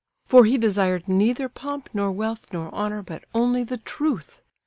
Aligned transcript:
For 0.25 0.45
he 0.45 0.57
desired 0.57 1.07
neither 1.07 1.47
pomp 1.47 1.89
nor 1.93 2.11
wealth 2.11 2.47
nor 2.51 2.73
honour, 2.73 3.03
but 3.03 3.23
only 3.35 3.63
the 3.63 3.77
truth! 3.77 4.41